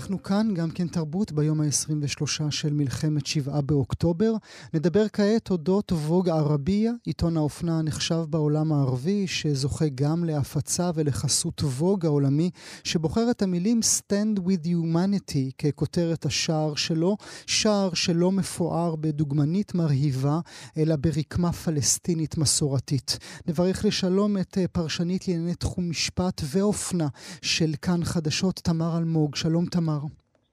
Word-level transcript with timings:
אנחנו 0.00 0.22
כאן, 0.22 0.54
גם 0.54 0.70
כן 0.70 0.86
תרבות, 0.86 1.32
ביום 1.32 1.60
ה-23 1.60 2.50
של 2.50 2.72
מלחמת 2.72 3.26
שבעה 3.26 3.60
באוקטובר. 3.60 4.34
נדבר 4.74 5.06
כעת 5.12 5.50
אודות 5.50 5.92
ווג 5.92 6.28
ערבייה, 6.28 6.92
עיתון 7.04 7.36
האופנה 7.36 7.78
הנחשב 7.78 8.24
בעולם 8.28 8.72
הערבי, 8.72 9.26
שזוכה 9.26 9.84
גם 9.94 10.24
להפצה 10.24 10.90
ולחסות 10.94 11.62
ווג 11.62 12.06
העולמי, 12.06 12.50
שבוחר 12.84 13.30
את 13.30 13.42
המילים 13.42 13.80
Stand 13.98 14.38
with 14.38 14.66
Humanity 14.66 15.52
ככותרת 15.58 16.26
השער 16.26 16.74
שלו, 16.74 17.16
שער 17.46 17.94
שלא 17.94 18.32
מפואר 18.32 18.96
בדוגמנית 18.96 19.74
מרהיבה, 19.74 20.40
אלא 20.76 20.96
ברקמה 20.96 21.52
פלסטינית 21.52 22.38
מסורתית. 22.38 23.18
נברך 23.46 23.84
לשלום 23.84 24.38
את 24.38 24.58
אה, 24.58 24.68
פרשנית 24.68 25.28
לענייני 25.28 25.54
תחום 25.54 25.90
משפט 25.90 26.40
ואופנה 26.44 27.08
של 27.42 27.74
כאן 27.82 28.04
חדשות, 28.04 28.60
תמר 28.64 28.98
אלמוג. 28.98 29.34
שלום 29.34 29.66
תמר. 29.66 29.89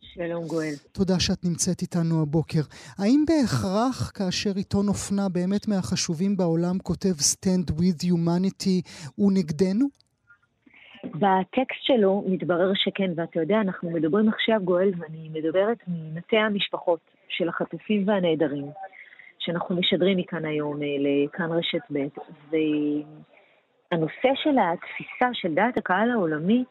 שלום 0.02 0.44
גואל. 0.48 0.74
תודה 0.92 1.20
שאת 1.20 1.46
נמצאת 1.46 1.82
איתנו 1.82 2.22
הבוקר. 2.22 2.64
האם 3.00 3.24
בהכרח 3.28 4.12
כאשר 4.18 4.50
עיתון 4.56 4.88
אופנה 4.88 5.30
באמת 5.30 5.68
מהחשובים 5.68 6.38
בעולם 6.38 6.78
כותב 6.84 7.16
Stand 7.32 7.72
with 7.72 8.00
Humanity 8.04 8.78
הוא 9.16 9.32
נגדנו? 9.38 9.86
בטקסט 11.04 11.84
שלו 11.84 12.24
מתברר 12.28 12.72
שכן, 12.76 13.12
ואתה 13.16 13.40
יודע, 13.40 13.58
אנחנו 13.62 13.92
מדברים 13.92 14.30
עכשיו, 14.30 14.60
גואל, 14.64 14.92
ואני 14.98 15.30
מדברת 15.34 15.78
ממטה 15.88 16.38
המשפחות 16.38 17.00
של 17.30 17.50
החטופים 17.50 18.08
והנעדרים, 18.08 18.66
שאנחנו 19.40 19.76
משדרים 19.76 20.18
מכאן 20.18 20.46
היום 20.46 20.82
אה, 20.84 20.88
לכאן 21.00 21.52
רשת 21.52 21.82
ב', 21.94 22.08
והנושא 22.52 24.30
של 24.36 24.56
התפיסה 24.60 25.30
של 25.34 25.54
דעת 25.54 25.78
הקהל 25.78 26.12
העולמית 26.12 26.68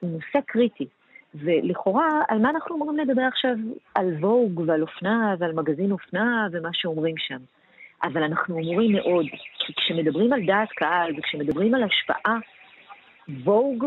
הוא 0.00 0.10
נושא 0.10 0.38
קריטי. 0.46 0.86
ולכאורה, 1.34 2.08
על 2.28 2.38
מה 2.38 2.50
אנחנו 2.50 2.76
אמורים 2.76 2.98
לדבר 2.98 3.22
עכשיו? 3.22 3.54
על 3.94 4.14
ווג 4.20 4.62
ועל 4.66 4.82
אופנה 4.82 5.34
ועל 5.38 5.52
מגזין 5.52 5.92
אופנה 5.92 6.48
ומה 6.52 6.68
שאומרים 6.72 7.14
שם. 7.18 7.38
אבל 8.02 8.22
אנחנו 8.22 8.58
אמורים 8.58 8.92
מאוד, 8.92 9.26
כי 9.58 9.72
כשמדברים 9.76 10.32
על 10.32 10.46
דעת 10.46 10.68
קהל 10.68 11.12
וכשמדברים 11.18 11.74
על 11.74 11.82
השפעה, 11.82 12.38
ווג 13.44 13.86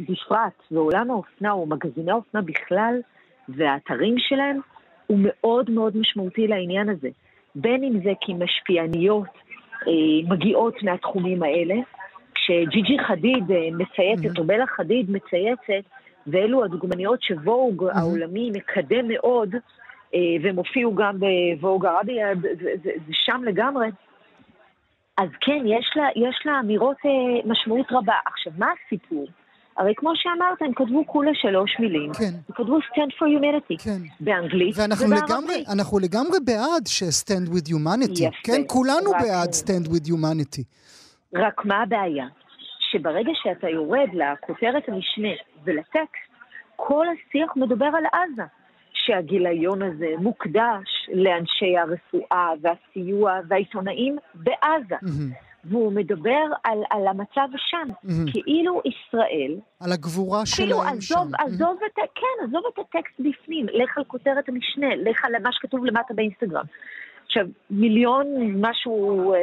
בפרט, 0.00 0.62
ועולם 0.70 1.10
האופנה 1.10 1.52
או 1.52 1.66
מגזיני 1.66 2.10
האופנה 2.10 2.42
בכלל, 2.42 3.00
והאתרים 3.48 4.14
שלהם, 4.18 4.60
הוא 5.06 5.18
מאוד 5.22 5.70
מאוד 5.70 5.96
משמעותי 5.96 6.46
לעניין 6.46 6.88
הזה. 6.88 7.08
בין 7.54 7.84
אם 7.84 8.00
זה 8.04 8.12
כי 8.20 8.34
משפיעניות 8.34 9.28
אה, 9.86 10.28
מגיעות 10.28 10.82
מהתחומים 10.82 11.42
האלה, 11.42 11.74
כשג'י 12.34 12.82
ג'י 12.82 12.98
חדיד 12.98 13.50
אה, 13.50 13.68
מצייצת, 13.72 14.36
mm-hmm. 14.36 14.38
או 14.38 14.44
בלה 14.44 14.66
חדיד 14.66 15.10
מצייצת, 15.10 15.88
ואלו 16.26 16.64
הדוגמניות 16.64 17.22
שווג 17.22 17.82
mm-hmm. 17.82 17.98
העולמי 17.98 18.50
מקדם 18.50 19.08
מאוד, 19.08 19.54
אה, 20.14 20.20
והם 20.42 20.56
הופיעו 20.56 20.94
גם 20.94 21.18
בווג 21.60 21.86
ערבי, 21.86 22.16
זה 22.84 23.12
שם 23.12 23.42
לגמרי. 23.44 23.88
אז 25.18 25.28
כן, 25.40 25.62
יש 25.66 25.92
לה, 25.96 26.08
יש 26.16 26.42
לה 26.44 26.60
אמירות 26.60 26.96
אה, 27.06 27.50
משמעות 27.50 27.86
רבה. 27.92 28.14
עכשיו, 28.26 28.52
מה 28.58 28.66
הסיפור? 28.86 29.26
הרי 29.76 29.92
כמו 29.96 30.12
שאמרת, 30.14 30.62
הם 30.62 30.72
כתבו 30.74 31.06
כולה 31.06 31.30
שלוש 31.34 31.76
מילים. 31.80 32.12
כן. 32.12 32.24
הם 32.24 32.54
כתבו 32.54 32.78
Stand 32.78 33.12
for 33.18 33.26
Humanity. 33.26 33.84
כן. 33.84 33.98
באנגלית 34.20 34.74
ואנחנו 34.78 35.06
לגמרי, 35.06 35.64
אנחנו 35.68 35.98
לגמרי 35.98 36.38
בעד 36.44 36.86
ש-Stand 36.86 37.48
with 37.48 37.68
Humanity. 37.68 38.22
יפה. 38.22 38.36
כן, 38.44 38.62
כולנו 38.66 39.10
בעד 39.10 39.50
Stand 39.50 39.88
with 39.88 40.08
Humanity. 40.08 40.62
רק 41.34 41.64
מה 41.64 41.82
הבעיה? 41.82 42.26
שברגע 42.90 43.30
שאתה 43.34 43.68
יורד 43.68 44.08
לכותרת 44.12 44.88
המשנה 44.88 45.28
ולטקסט, 45.64 46.30
כל 46.76 47.06
השיח 47.08 47.56
מדבר 47.56 47.86
על 47.86 48.04
עזה. 48.12 48.44
שהגיליון 49.06 49.82
הזה 49.82 50.06
מוקדש 50.18 51.08
לאנשי 51.14 51.78
הרפואה 51.78 52.52
והסיוע 52.60 53.40
והעיתונאים 53.48 54.16
בעזה. 54.34 54.94
Mm-hmm. 54.94 55.54
והוא 55.64 55.92
מדבר 55.92 56.44
על, 56.64 56.78
על 56.90 57.06
המצב 57.06 57.48
שם, 57.56 57.88
mm-hmm. 57.88 58.32
כאילו 58.32 58.80
ישראל... 58.84 59.56
על 59.80 59.92
הגבורה 59.92 60.42
כאילו, 60.56 60.76
שלהם 60.76 60.96
עזוב, 60.98 61.00
שם. 61.00 61.34
עזוב 61.38 61.78
mm-hmm. 61.80 62.02
את, 62.04 62.10
כן, 62.14 62.44
עזוב 62.44 62.62
את 62.74 62.78
הטקסט 62.78 63.14
בפנים, 63.18 63.66
לך 63.66 63.98
על 63.98 64.04
כותרת 64.04 64.48
המשנה, 64.48 64.96
לך 64.96 65.24
על 65.24 65.32
מה 65.42 65.52
שכתוב 65.52 65.84
למטה 65.84 66.14
באינסטגרם. 66.14 66.64
עכשיו, 67.26 67.46
מיליון 67.70 68.26
משהו 68.60 69.32
אה, 69.32 69.38
אה, 69.38 69.42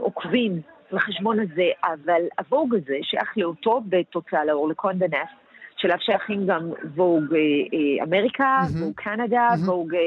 עוקבים 0.00 0.60
לחשבון 0.92 1.40
הזה, 1.40 1.70
אבל 1.84 2.22
הווג 2.38 2.74
הזה 2.74 2.98
שייך 3.02 3.32
לאותו 3.36 3.80
בית 3.84 4.06
תוצאה 4.10 4.44
לאור, 4.44 4.68
לקונדה 4.68 5.06
נסט, 5.06 5.45
שאליו 5.76 5.96
שייכים 6.00 6.46
גם 6.46 6.70
ווג 6.94 7.34
אה, 7.34 7.38
אה, 7.38 8.04
אמריקה, 8.04 8.60
ווג 8.80 8.92
קנדה, 8.96 9.48
ווג 9.66 9.94
אה, 9.94 10.00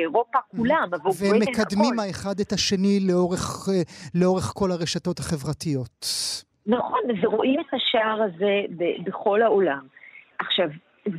אירופה, 0.00 0.38
כולם, 0.56 0.88
הווג 0.92 1.14
והם 1.20 1.40
מקדמים 1.40 1.98
האחד 1.98 2.40
את 2.40 2.52
השני 2.52 3.00
לאורך 4.14 4.52
כל 4.54 4.70
הרשתות 4.70 5.18
החברתיות. 5.18 6.06
נכון, 6.66 7.00
ורואים 7.22 7.60
את 7.60 7.74
השער 7.74 8.22
הזה 8.22 8.60
בכל 9.04 9.42
העולם. 9.42 9.86
עכשיו, 10.38 10.68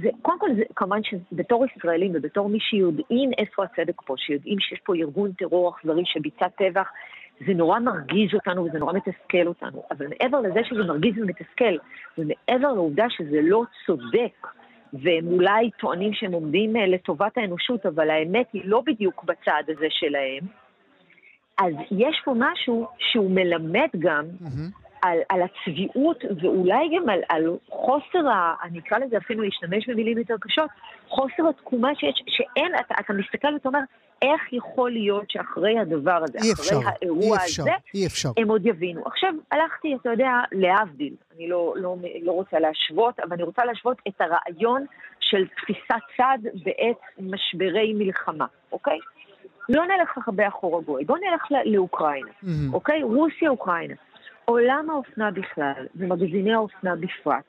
זה, 0.01 0.09
קודם 0.21 0.39
כל, 0.39 0.49
זה, 0.55 0.63
כמובן 0.75 0.99
שבתור 1.03 1.65
ישראלים 1.65 2.11
ובתור 2.15 2.49
מי 2.49 2.59
שיודעים 2.59 3.29
איפה 3.37 3.63
הצדק 3.63 4.01
פה, 4.05 4.13
שיודעים 4.17 4.59
שיש 4.59 4.79
פה 4.85 4.95
ארגון 4.95 5.31
טרור 5.31 5.69
אכזרי 5.69 6.03
שביצע 6.05 6.47
טבח, 6.47 6.87
זה 7.47 7.53
נורא 7.53 7.79
מרגיז 7.79 8.33
אותנו 8.33 8.65
וזה 8.65 8.79
נורא 8.79 8.93
מתסכל 8.93 9.47
אותנו. 9.47 9.83
אבל 9.91 10.07
מעבר 10.07 10.41
לזה 10.41 10.59
שזה 10.63 10.83
מרגיז 10.83 11.13
ומתסכל, 11.17 11.77
ומעבר 12.17 12.73
לעובדה 12.73 13.05
שזה 13.09 13.39
לא 13.41 13.63
צודק, 13.85 14.47
והם 14.93 15.27
אולי 15.27 15.71
טוענים 15.79 16.13
שהם 16.13 16.31
עומדים 16.31 16.75
אה, 16.75 16.87
לטובת 16.87 17.37
האנושות, 17.37 17.85
אבל 17.85 18.09
האמת 18.09 18.47
היא 18.53 18.61
לא 18.65 18.81
בדיוק 18.85 19.23
בצד 19.23 19.63
הזה 19.67 19.87
שלהם, 19.89 20.43
אז 21.57 21.73
יש 21.91 22.21
פה 22.25 22.33
משהו 22.37 22.87
שהוא 22.99 23.31
מלמד 23.31 23.89
גם 23.99 24.25
mm-hmm. 24.25 24.84
על, 25.05 25.19
על 25.29 25.41
הצביעות, 25.41 26.23
ואולי 26.41 26.89
גם 26.95 27.09
על, 27.09 27.19
על 27.29 27.57
חוסר, 27.69 28.27
ה, 28.27 28.55
אני 28.63 28.79
אקרא 28.79 28.97
לזה 28.97 29.17
אפילו 29.17 29.43
להשתמש 29.43 29.89
במילים 29.89 30.17
יותר 30.17 30.35
קשות, 30.41 30.69
חוסר 31.07 31.49
התקומה 31.49 31.95
שיש, 31.95 32.23
שאין, 32.27 32.71
אתה, 32.79 32.95
אתה 32.99 33.13
מסתכל 33.13 33.53
ואתה 33.53 33.69
אומר, 33.69 33.79
איך 34.21 34.53
יכול 34.53 34.91
להיות 34.91 35.31
שאחרי 35.31 35.79
הדבר 35.79 36.19
הזה, 36.23 36.37
אחרי 36.39 36.51
אפשר, 36.51 36.79
האירוע 36.85 37.37
אי 37.37 37.45
אפשר, 37.45 37.61
הזה, 37.61 37.71
אי 37.93 38.07
אפשר. 38.07 38.29
הם 38.37 38.49
עוד 38.49 38.65
יבינו. 38.65 39.01
עכשיו, 39.05 39.33
הלכתי, 39.51 39.95
אתה 40.01 40.09
יודע, 40.09 40.31
להבדיל, 40.51 41.13
אני 41.35 41.47
לא, 41.49 41.73
לא, 41.77 41.95
לא 42.21 42.31
רוצה 42.31 42.59
להשוות, 42.59 43.19
אבל 43.19 43.33
אני 43.33 43.43
רוצה 43.43 43.65
להשוות 43.65 43.97
את 44.07 44.21
הרעיון 44.21 44.85
של 45.19 45.47
תפיסת 45.47 46.03
צד 46.17 46.37
בעת 46.63 47.01
משברי 47.19 47.93
מלחמה, 47.93 48.45
אוקיי? 48.71 48.99
לא 49.69 49.83
נלך 49.85 50.17
הרבה 50.27 50.47
אחורה 50.47 50.81
גוי, 50.81 51.05
בואו 51.05 51.17
נלך 51.17 51.47
לאוקראינה, 51.65 52.29
mm-hmm. 52.43 52.73
אוקיי? 52.73 53.03
רוסיה, 53.03 53.49
אוקראינה. 53.49 53.95
עולם 54.45 54.89
האופנה 54.89 55.31
בכלל, 55.31 55.87
ומגזיני 55.95 56.53
האופנה 56.53 56.95
בפרט, 56.95 57.43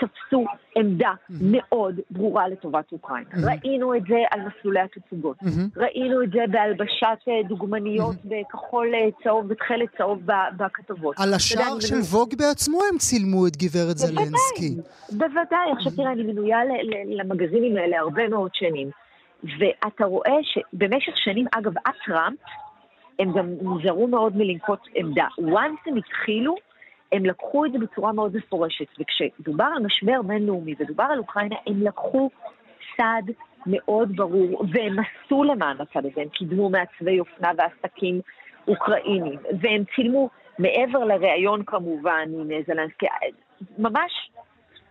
תפסו 0.00 0.44
עמדה. 0.76 1.12
מאוד 1.40 2.00
ברורה 2.10 2.48
לטובת 2.48 2.92
אוקראינה. 2.92 3.30
ראינו 3.34 3.94
את 3.94 4.02
זה 4.08 4.16
על 4.30 4.40
מסלולי 4.40 4.80
התצוגות. 4.80 5.36
ראינו 5.76 6.22
את 6.22 6.30
זה 6.30 6.38
בהלבשת 6.50 7.06
אה, 7.28 7.48
דוגמניות. 7.48 8.16
בכחול 8.24 8.94
אה, 8.94 9.08
צהוב, 9.24 9.48
בתכלת 9.48 9.88
צהוב 9.98 10.22
בכתבות. 10.56 11.16
על 11.18 11.34
השער 11.34 11.80
של 11.80 11.94
ווג 11.94 12.34
בעצמו 12.38 12.78
הם 12.92 12.98
צילמו 12.98 13.46
את 13.46 13.56
גברת 13.56 13.98
זלנסקי. 13.98 14.76
בוודאי, 15.12 15.72
עכשיו 15.76 15.92
תראה, 15.96 16.12
אני 16.12 16.22
מנויה 16.22 16.58
למגזינים 17.06 17.76
האלה 17.76 17.98
הרבה 17.98 18.28
מאוד 18.28 18.50
שנים, 18.54 18.90
ואתה 19.44 20.04
רואה 20.04 20.38
שבמשך 20.42 21.12
שנים, 21.16 21.46
אגב, 21.52 21.72
עד 21.84 21.94
טראמפ, 22.06 22.38
הם 23.20 23.32
גם 23.32 23.46
נזהרו 23.62 24.06
מאוד 24.08 24.36
מלנקוט 24.36 24.80
עמדה. 24.94 25.26
once 25.38 25.80
הם 25.86 25.96
התחילו, 25.96 26.54
הם 27.12 27.24
לקחו 27.24 27.66
את 27.66 27.72
זה 27.72 27.78
בצורה 27.78 28.12
מאוד 28.12 28.36
מפורשת. 28.36 28.86
וכשדובר 28.98 29.64
על 29.76 29.82
משבר 29.82 30.22
בינלאומי 30.22 30.74
ודובר 30.78 31.04
על 31.04 31.18
אוקראינה, 31.18 31.56
הם 31.66 31.82
לקחו 31.82 32.30
צד 32.96 33.22
מאוד 33.66 34.16
ברור, 34.16 34.64
והם 34.72 34.96
עשו 34.98 35.44
למען 35.44 35.76
הצד 35.80 36.06
הזה, 36.06 36.20
הם 36.20 36.28
קידמו 36.28 36.70
מעצבי 36.70 37.20
אופנה 37.20 37.50
ועסקים 37.58 38.20
אוקראינים, 38.68 39.38
והם 39.60 39.84
צילמו 39.94 40.30
מעבר 40.58 41.04
לראיון 41.04 41.64
כמובן 41.64 42.28
עם 42.34 42.50
זלנסקי, 42.66 43.06
ממש 43.78 44.30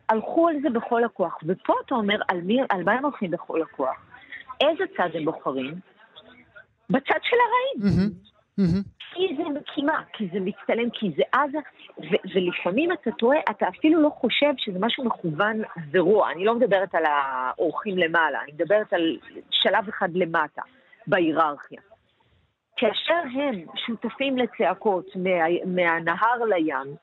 הלכו 0.09 0.47
על 0.47 0.55
זה 0.61 0.69
בכל 0.69 1.03
הכוח. 1.03 1.37
ופה 1.45 1.73
אתה 1.85 1.95
אומר, 1.95 2.15
על, 2.27 2.41
מי, 2.41 2.59
על 2.69 2.83
מה 2.83 2.91
הם 2.91 3.05
הולכים 3.05 3.31
בכל 3.31 3.61
הכוח? 3.61 3.95
איזה 4.61 4.83
צד 4.97 5.09
הם 5.13 5.25
בוחרים? 5.25 5.88
בצד 6.89 7.19
של 7.23 7.37
הרעים. 7.45 7.97
Mm-hmm. 7.97 8.29
Mm-hmm. 8.59 8.99
כי 9.13 9.35
זה 9.37 9.43
מקימה, 9.59 10.01
כי 10.13 10.27
זה 10.33 10.39
מצטלם, 10.39 10.89
כי 10.89 11.11
זה 11.17 11.23
עזה, 11.31 11.57
ו- 11.99 12.35
ולפעמים 12.35 12.91
אתה 12.91 13.11
טועה, 13.11 13.39
אתה 13.49 13.67
אפילו 13.67 14.01
לא 14.01 14.09
חושב 14.09 14.53
שזה 14.57 14.79
משהו 14.79 15.05
מכוון 15.05 15.61
ורוע. 15.91 16.31
אני 16.31 16.45
לא 16.45 16.55
מדברת 16.55 16.95
על 16.95 17.03
האורחים 17.05 17.97
למעלה, 17.97 18.41
אני 18.43 18.51
מדברת 18.51 18.93
על 18.93 19.17
שלב 19.51 19.87
אחד 19.89 20.09
למטה, 20.13 20.61
בהיררכיה. 21.07 21.81
כאשר 22.77 23.21
הם 23.33 23.65
שותפים 23.85 24.37
לצעקות 24.37 25.05
מה, 25.15 25.29
מהנהר 25.65 26.43
לים, 26.49 26.95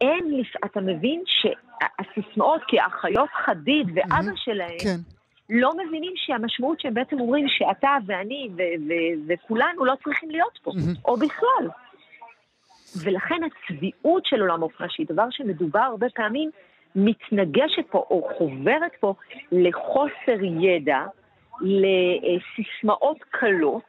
אין, 0.00 0.42
אתה 0.64 0.80
מבין 0.80 1.22
שהסיסמאות, 1.26 2.60
כי 2.68 2.80
האחיות 2.80 3.30
חדיד 3.44 3.86
ואבא 3.94 4.16
mm-hmm, 4.16 4.36
שלהם, 4.36 4.78
כן. 4.82 5.19
לא 5.50 5.70
מבינים 5.86 6.12
שהמשמעות 6.16 6.80
שהם 6.80 6.94
בעצם 6.94 7.20
אומרים 7.20 7.46
שאתה 7.48 7.88
ואני 8.06 8.48
וכולנו 9.26 9.84
לא 9.84 9.94
צריכים 10.04 10.30
להיות 10.30 10.58
פה, 10.62 10.70
mm-hmm. 10.70 11.04
או 11.04 11.16
בכלל. 11.16 11.68
ולכן 13.04 13.40
הצביעות 13.44 14.26
של 14.26 14.40
עולם 14.40 14.62
האופנה, 14.62 14.86
שהיא 14.90 15.06
דבר 15.08 15.26
שמדובר 15.30 15.80
הרבה 15.80 16.06
פעמים, 16.14 16.50
מתנגשת 16.96 17.86
פה 17.90 17.98
או 18.10 18.28
חוברת 18.38 18.92
פה 19.00 19.14
לחוסר 19.52 20.44
ידע, 20.60 20.98
לסיסמאות 21.60 23.18
קלות, 23.30 23.88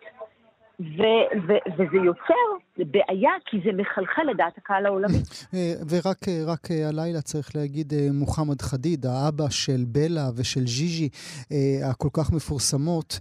ו- 0.82 1.48
ו- 1.48 1.72
וזה 1.78 1.98
יוצר 2.06 2.48
בעיה, 2.78 3.32
כי 3.46 3.58
זה 3.66 3.72
מחלחל 3.78 4.22
לדעת 4.32 4.58
הקהל 4.58 4.86
העולמי. 4.86 5.18
אה, 5.54 5.74
ורק 5.90 6.18
רק 6.48 6.72
אה, 6.72 6.90
הלילה 6.90 7.22
צריך 7.22 7.56
להגיד, 7.56 7.94
אה, 7.94 8.08
מוחמד 8.14 8.62
חדיד, 8.62 9.06
האבא 9.06 9.50
של 9.50 9.84
בלה 9.88 10.30
ושל 10.38 10.60
ז'יז'י, 10.60 11.10
הכל 11.92 12.10
כך 12.14 12.32
מפורסמות, 12.34 13.20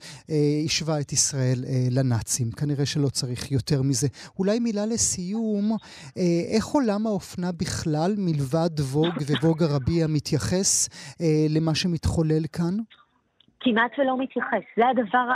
השווה 0.66 1.00
את 1.00 1.12
ישראל 1.12 1.58
לנאצים. 1.90 2.50
כנראה 2.50 2.86
שלא 2.86 3.08
צריך 3.08 3.52
יותר 3.52 3.82
מזה. 3.82 4.08
אולי 4.38 4.58
מילה 4.58 4.86
לסיום, 4.86 5.76
איך 6.54 6.66
עולם 6.66 7.06
האופנה 7.06 7.52
בכלל, 7.60 8.10
מלבד 8.18 8.80
ווג 8.80 9.14
וווג 9.28 9.62
הרביע, 9.62 10.06
מתייחס 10.08 10.88
למה 11.56 11.74
שמתחולל 11.74 12.42
כאן? 12.52 12.74
כמעט 13.60 13.90
ולא 13.98 14.18
מתייחס. 14.18 14.64
זה 14.76 14.88
הדבר 14.88 15.26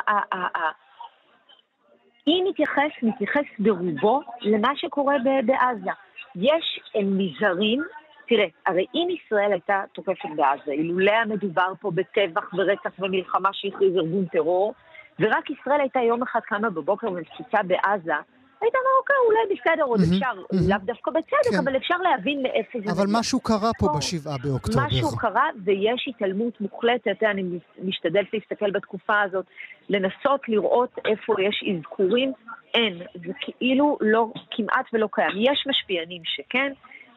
אם 2.27 2.45
מתייחס, 2.49 3.03
מתייחס 3.03 3.45
ברובו 3.59 4.21
למה 4.41 4.77
שקורה 4.77 5.15
בעזה. 5.47 5.91
יש 6.37 6.81
נזהרים, 6.95 7.83
תראה, 8.29 8.47
הרי 8.67 8.87
אם 8.95 9.09
ישראל 9.11 9.53
הייתה 9.53 9.83
תוקפת 9.93 10.29
בעזה, 10.37 10.73
אילולא 10.73 11.13
המדובר 11.13 11.73
פה 11.81 11.91
בטבח 11.91 12.55
ורצח 12.55 12.91
ומלחמה 12.99 13.49
שהכריז 13.53 13.97
ארגון 13.97 14.25
טרור, 14.27 14.75
ורק 15.21 15.51
ישראל 15.51 15.81
הייתה 15.81 16.01
יום 16.01 16.23
אחד 16.23 16.41
קמה 16.41 16.71
בבוקר 16.71 17.13
ומפציצה 17.13 17.59
בעזה, 17.63 18.15
היית 18.61 18.75
אומר, 18.75 18.95
אוקיי, 19.01 19.17
אולי 19.27 19.55
בסדר, 19.55 19.83
עוד 19.85 20.01
אפשר, 20.01 20.33
לאו 20.69 20.79
דווקא 20.85 21.11
בצדק, 21.11 21.51
כן. 21.51 21.59
אבל 21.59 21.77
אפשר 21.77 21.97
להבין 21.97 22.43
מאיפה 22.43 22.79
זה... 22.85 22.93
אבל 22.93 23.07
משהו 23.13 23.41
קרה 23.41 23.71
פה 23.79 23.87
בשבעה 23.99 24.37
באוקטובר. 24.39 24.87
משהו 24.87 25.17
קרה, 25.17 25.49
ויש 25.65 26.09
התעלמות 26.09 26.61
מוחלטת, 26.61 27.23
אני 27.23 27.43
משתדלת 27.83 28.27
להסתכל 28.33 28.71
בתקופה 28.71 29.21
הזאת, 29.23 29.45
לנסות 29.89 30.49
לראות 30.49 30.99
איפה 31.05 31.35
יש 31.43 31.65
אזכורים, 31.77 32.33
אין. 32.75 32.99
זה 33.27 33.33
כאילו 33.41 33.99
לא, 34.01 34.33
כמעט 34.51 34.87
ולא 34.93 35.09
קיים. 35.13 35.31
יש 35.37 35.65
משפיענים 35.67 36.23
שכן, 36.25 36.73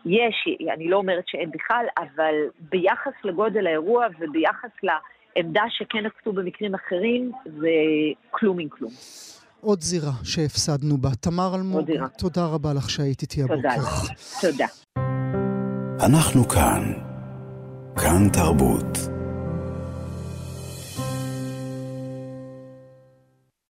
יש, 0.06 0.48
אני 0.74 0.89
לא 0.89 0.98
אומרת 0.98 1.24
שאין 1.28 1.51
בכלל, 1.51 1.86
אבל 1.98 2.34
ביחס 2.60 3.13
לגודל 3.24 3.68
האירוע 3.68 4.06
וביחס 4.19 4.69
לעמדה 4.84 5.63
שכן 5.69 6.06
נקטו 6.06 6.34
במקרים 6.34 6.75
אחרים, 6.75 7.31
זה 7.45 7.69
כלום 8.31 8.60
עם 8.60 8.69
כלום. 8.69 8.92
עוד 9.62 9.81
זירה 9.81 10.12
שהפסדנו 10.24 10.98
בה. 10.98 11.09
תמר 11.19 11.56
אלמוג, 11.56 11.81
תודה 12.18 12.45
רבה 12.45 12.74
לך 12.74 12.89
שהיית 12.89 13.21
איתי 13.21 13.44
הבוקר. 13.44 13.75
תודה. 13.75 14.12
תודה. 14.42 14.65
אנחנו 16.00 16.48
כאן. 16.48 16.94
כאן 17.95 18.30
תרבות. 18.33 19.16